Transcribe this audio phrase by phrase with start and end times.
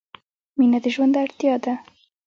[0.57, 1.73] •مینه د ژوند اړتیا ده.